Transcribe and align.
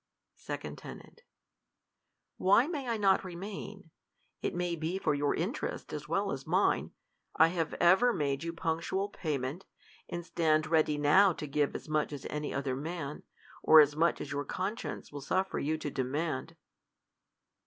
1^ 0.35 0.59
2d. 0.61 0.77
Ten, 0.77 1.15
Why 2.37 2.65
may 2.65 2.89
I 2.89 2.97
not 2.97 3.23
remain? 3.23 3.91
It 4.41 4.55
may 4.55 4.75
be 4.75 4.97
for 4.97 5.13
a 5.13 5.17
your 5.19 5.35
interest 5.35 5.93
as 5.93 6.07
well 6.09 6.31
as 6.31 6.47
miner 6.47 6.89
I 7.35 7.49
have 7.49 7.75
ever 7.75 8.11
made 8.11 8.43
you 8.43 8.51
I 8.51 8.55
punctual 8.55 9.09
payment; 9.09 9.67
and 10.09 10.25
stand 10.25 10.65
ready 10.65 10.97
now 10.97 11.33
to 11.33 11.45
give 11.45 11.75
as 11.75 11.87
1 11.87 11.93
much 11.93 12.13
as 12.13 12.25
any 12.31 12.51
other 12.51 12.75
man, 12.75 13.21
or 13.61 13.79
as 13.79 13.95
much 13.95 14.19
as 14.19 14.31
your 14.31 14.43
conscience 14.43 15.11
will 15.11 15.21
suffer 15.21 15.59
you 15.59 15.77
to 15.77 15.91
demand. 15.91 16.55